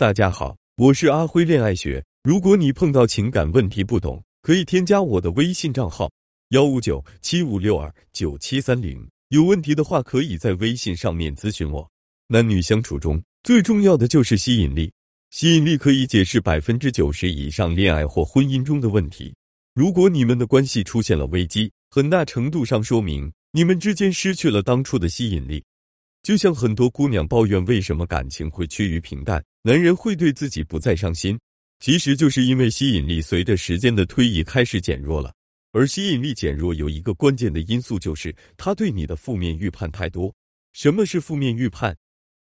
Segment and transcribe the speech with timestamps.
[0.00, 2.02] 大家好，我是阿辉恋爱学。
[2.22, 6.10] 如果你碰到情感问题不懂，可以添加我的微信账号
[6.52, 9.06] 幺五九七五六二九七三零。
[9.28, 11.86] 有问题的话，可以在微信上面咨询我。
[12.28, 14.90] 男女相处中最重要的就是吸引力，
[15.28, 19.34] 吸引力可以解释百分之九十以上恋爱或婚姻中的问题。
[19.74, 25.62] 如果你们的关系出现了危机，很大程度上说明你们之间失去了当初的吸引力。
[26.22, 31.38] 就像很多姑娘抱怨为什么感情会趋于平淡，男人会对自己不再上心，
[31.80, 35.34] 其实就是因为吸引力随着时间的推移开始减弱了。
[35.72, 40.34] 而吸引力减弱有一个关键的因素，就是他对你的负面预判太多。
[40.72, 41.94] 什么是负面预判？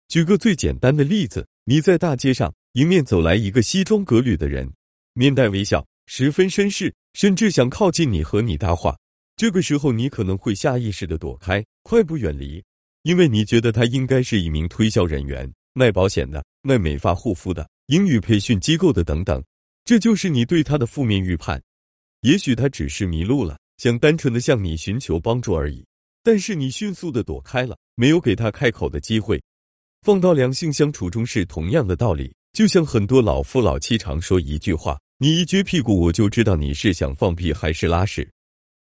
[0.09, 4.73] 举个最简单的例子，你在大街上迎面走来一个西装革履的人，
[5.13, 8.99] 面带微笑，十分绅士，甚至想靠近你和你搭话。
[9.37, 12.65] 这个时候，你可能会下意识的躲开，快步远离。
[13.03, 19.43] 因为你觉得他应该是一名推销人员，卖保险的、卖美发护肤的、英语培训机构的等等，
[19.85, 21.61] 这就是你对他的负面预判。
[22.21, 25.85] 也许他只是迷路了，想单纯的向你寻求帮助而已，
[26.23, 29.43] 但是你迅速的躲开了，没有给他开口的机会。
[30.03, 38.29] 放到两性相处中是同样的道理，就像很多老夫老妻常说一句话：“你一撅屁股，我就知道你是想放屁还是拉屎。”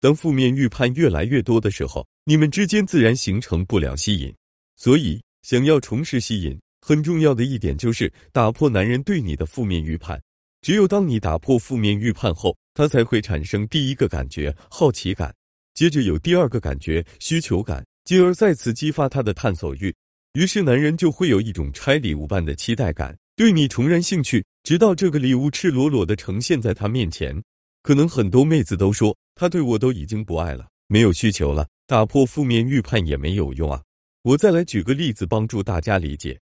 [0.00, 4.34] 当负面预判越来越多的时候，你们之间自然形成不了吸引。
[4.76, 10.20] 所以，想要重拾吸引，很重要的一点就是打破男人对你的负面预判。
[10.60, 15.32] 只有当你打破负面预判后，他才会产生第一个感觉好奇感，
[15.74, 19.94] 接着有第二个感觉需求感，进而再次激发他的探索欲。
[20.34, 27.40] 于是，男人就会有一种拆礼物般的期待感，对你重燃兴趣，直到这个礼物赤裸裸的呈现在他面前。
[27.82, 29.16] 可能很多妹子都说。
[29.34, 33.82] 他对我都已经不爱了，没有需求了，打破负面预判也没有用啊！
[34.22, 36.38] 我再来举个例子，帮助大家理解。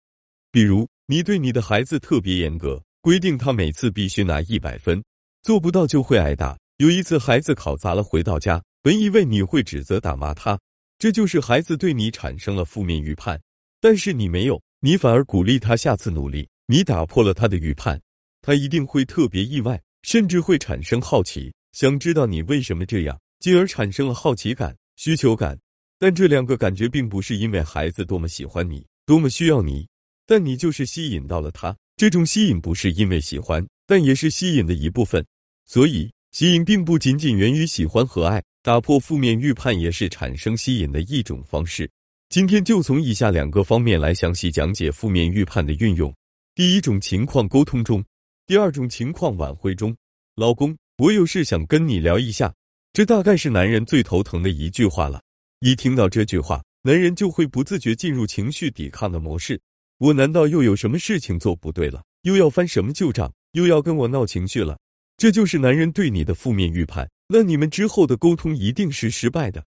[0.56, 5.04] 比如，你对你的孩子特别严格，规定他每次必须拿一百分，
[5.42, 6.58] 做不到就会挨打。
[6.78, 10.58] 有一次孩子考砸了，回到家，本以为你会指责打骂他，
[10.98, 13.38] 这就是孩子对你产生了负面预判。
[13.82, 18.02] 但是你没有，你反而鼓励他下次努力，你打破了他的预判，
[18.42, 21.54] 他一定会特别意外，甚至会产生好奇。
[21.74, 25.60] 想知道你为什么这样，进而产生了好奇感、需求感。
[26.00, 29.86] 但这两个感觉并不是因为孩子多么喜欢你、多么需要你，
[30.26, 31.76] 但你就是吸引到了他。
[31.98, 35.26] 这种吸引不是因为喜欢，但也是吸引的一部分。
[35.66, 41.90] 所以，吸引并不仅仅源于喜欢和爱，打破负面预判也是产生吸引的一种方式。
[42.30, 46.14] 今天就从以下两个方面来详细讲解负面预判的运用。
[46.54, 48.02] 第一种情况，沟通中；
[48.48, 49.96] 第二种情况，挽回中。
[50.36, 50.76] 老公。
[50.98, 52.54] 我有事想跟你聊一下，
[52.94, 55.22] 这大概是男人最头疼的一句话了。
[55.60, 59.60] 一听到这句话，男人就会不自觉进入情绪抵抗的模式。
[59.98, 62.04] 我难道又有什么事情做不对了？
[62.24, 63.34] 又要翻什么旧账？
[63.54, 64.78] 又要跟我闹情绪了？
[65.16, 67.10] 这就是男人对你的负面预判。
[67.28, 69.64] 那你们之后的沟通一定是失败的。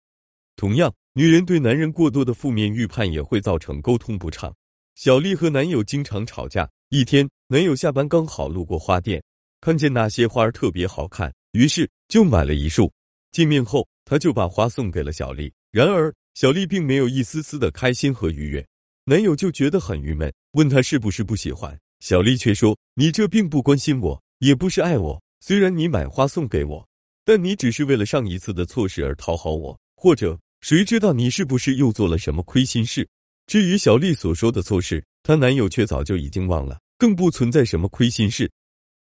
[0.57, 4.53] 同样，女人对男人过多的负面预判也会造成沟通不畅。
[4.95, 6.69] 小丽和男友经常吵架。
[6.89, 9.23] 一天，男友下班刚好路过花店。
[9.61, 12.91] 看见那些花儿特别好看，于是就买了一束。
[13.31, 15.51] 见面后，他就把花送给了小丽。
[15.71, 18.65] 然而，小丽并没有一丝丝的开心和愉悦，
[19.09, 21.79] 男友就觉得很郁闷，问她是不是不喜欢。
[22.01, 25.23] 小丽却说：“你这并不关心我，也不是爱我。
[25.39, 26.85] 虽然你买花送给我，
[27.23, 33.07] 但你只是为了上一次的错事而讨好我，或者谁知道你是不是又做了什么亏心事？”
[33.47, 38.51] 至于小丽所说的错事，她男友却早就已经忘了，更不存在什么亏心事。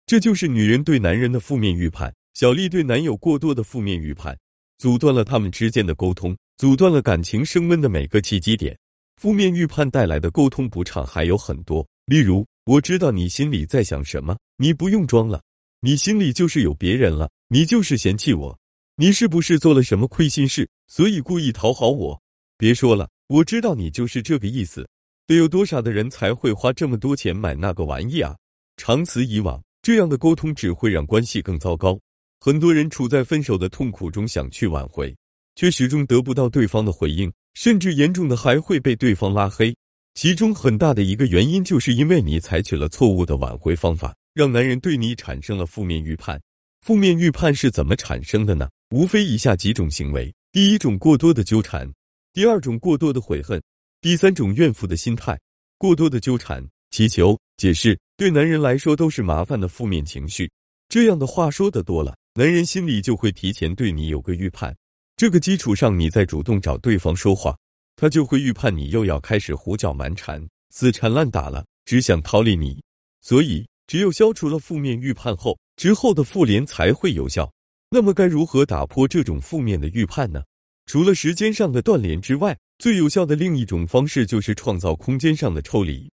[0.05, 2.13] 这就是女人对男人的负面预判。
[2.33, 4.37] 小丽对男友过多的负面预判，
[4.77, 8.77] 阻断了他们之间的沟通，阻断了感情升温的每个契机点。
[9.15, 15.41] 负面预判带来的沟通不畅还有很多，例如，我知道你心里在想什么，你不用装了，
[15.81, 18.57] 你心里就是有别人了，你就是嫌弃我，
[18.95, 22.21] 你是不是做了什么亏心事，所以故意讨好我？
[22.57, 24.87] 别说了，我知道你就是这个意思。
[25.25, 28.35] 得有多傻的人才会花这么多钱买那个玩意啊？
[28.77, 29.61] 长此以往。
[29.81, 31.99] 这样的沟通只会让关系更糟糕。
[32.39, 35.13] 很多人处在分手的痛苦中，想去挽回，
[35.55, 39.75] 却始终得不到对方的回应，甚至严重的还会被对方拉黑。
[40.15, 46.39] 其中很大的一个原因，就是因为你采取了错误的挽回方法，让男人对你产生了负面预判。
[46.81, 48.69] 负面预判是怎么产生的呢？
[48.91, 51.87] 无非以下几种行为：第一种，过多的纠缠；
[52.33, 53.59] 第二种，过多的悔恨；
[54.01, 55.39] 第三种，怨妇的心态。
[55.77, 56.63] 过多的纠缠。
[56.91, 60.47] 祈求解释，对男人来说都是麻烦的负面情绪。
[60.89, 64.75] 这样的话说的多了，男人心里就会提前对你有个预判。
[65.15, 67.55] 这个基础上，你再主动找对方说话，
[67.95, 72.83] 他就会预判你又要开始胡搅蛮缠、死缠烂打了，只想逃离你。
[73.21, 77.49] 所以，只有消除了负面预判后，之后的复联才会有效。
[77.89, 80.43] 那么，该如何打破这种负面的预判呢？
[80.87, 86.11] 除了时间上的断联之外，最有效的另一种方式就是创造空间上的抽离，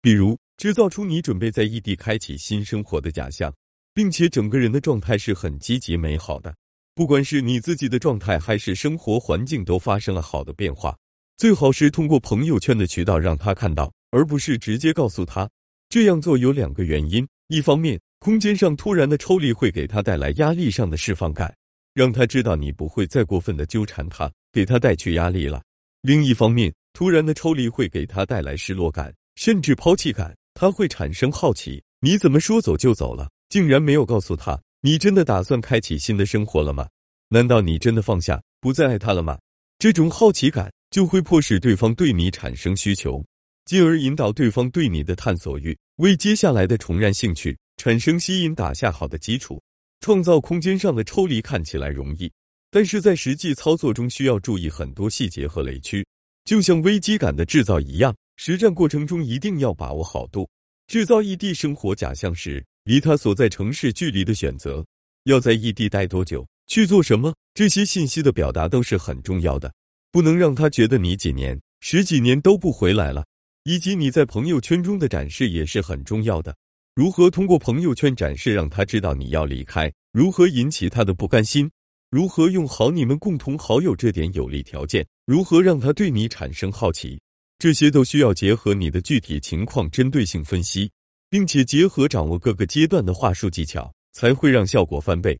[0.00, 3.52] 比如制造出你准备在异地开启新生活的假象，
[3.92, 6.54] 并且整个人的状态是很积极美好的。
[6.96, 10.96] 不管是你自己的状态还是生活环境都发生了好的变化，
[11.36, 15.46] 最好是通过朋友圈的渠道让他看到，而不是直接告诉他。
[15.90, 21.54] 这样做有两个原因：一方面，空间上突然的抽离会给他带来压力上的释放感，
[21.92, 25.60] 让他知道你不会再过分的纠缠他，给他带去压力了；
[26.00, 33.28] 另一方面，突然的抽离会给他带来失落感，甚至抛弃感，他会产生好奇：你怎么说走就走了？
[33.50, 34.58] 竟然没有告诉他。
[34.86, 36.88] 你真的打算开启新的生活了吗？
[37.28, 39.36] 难道你真的放下，不再爱他了吗？
[39.80, 43.20] 这种好奇感就会迫使对方对你产生需求，
[43.64, 49.60] 进而引导对方对你的探索欲，为接下来的重燃兴趣，产生吸引，打下好的基础。
[49.98, 52.30] 创造空间上的抽离看起来容易，
[52.70, 56.06] 但是在实际操作中需要注意很多细节和雷区。
[56.44, 60.48] 就像危机感的制造一样，实战过程中一定要把握好度。
[60.86, 62.64] 制造异地生活假象时。
[62.86, 64.86] 离他所在城市距离的选择，
[65.24, 69.74] 要在异地待多久，去做什么，这些信息的表达都是很重要的。
[70.12, 73.26] 不能让他觉得你几年、十几年都不回来了，
[73.64, 76.56] 以及你在朋友圈中的展示也是很重要的。
[76.94, 79.92] 如何通过朋友圈展示让他知道你要离开？
[80.12, 81.68] 如何引起他的不甘心？
[82.08, 85.04] 如何用好你们共同好友这点有利条件？
[85.26, 87.20] 如何让他对你产生好奇？
[87.58, 90.88] 这些都需要结合你的具体情况针对性分析。
[91.28, 95.38] 并且结合掌握各个阶段的话术技巧，才会让效果翻倍。